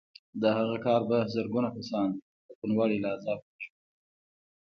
د 0.41 0.43
هغه 0.57 0.77
کار 0.85 1.01
به 1.09 1.17
زرګونه 1.33 1.69
کسان 1.77 2.09
د 2.47 2.49
کوڼوالي 2.59 2.97
له 3.03 3.09
عذابه 3.15 3.45
وژغوري 3.49 3.69